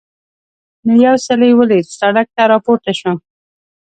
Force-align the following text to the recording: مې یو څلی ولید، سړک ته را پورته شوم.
مې 0.85 0.95
یو 1.05 1.15
څلی 1.25 1.49
ولید، 1.55 1.85
سړک 1.99 2.27
ته 2.35 2.43
را 2.51 2.57
پورته 2.65 2.91
شوم. 2.99 3.17